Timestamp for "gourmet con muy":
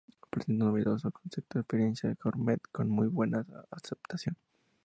2.19-3.05